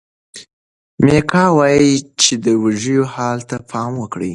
[1.05, 4.29] میکا وایي چې د وږیو حال ته پام کوي.